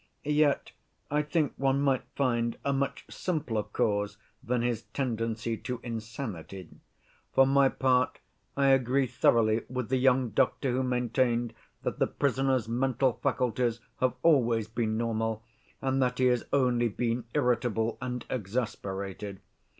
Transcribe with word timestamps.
Yet 0.25 0.71
I 1.11 1.21
think 1.21 1.53
one 1.57 1.79
might 1.83 2.01
find 2.15 2.57
a 2.65 2.73
much 2.73 3.05
simpler 3.07 3.61
cause 3.61 4.17
than 4.41 4.63
his 4.63 4.81
tendency 4.95 5.57
to 5.57 5.79
insanity. 5.83 6.69
For 7.35 7.45
my 7.45 7.69
part 7.69 8.17
I 8.57 8.69
agree 8.69 9.05
thoroughly 9.05 9.61
with 9.69 9.89
the 9.89 9.97
young 9.97 10.29
doctor 10.31 10.71
who 10.71 10.81
maintained 10.81 11.53
that 11.83 11.99
the 11.99 12.07
prisoner's 12.07 12.67
mental 12.67 13.13
faculties 13.21 13.79
have 13.99 14.13
always 14.23 14.67
been 14.67 14.97
normal, 14.97 15.43
and 15.83 16.01
that 16.01 16.17
he 16.17 16.25
has 16.29 16.45
only 16.51 16.89
been 16.89 17.25
irritable 17.35 17.99
and 18.01 18.25
exasperated. 18.27 19.39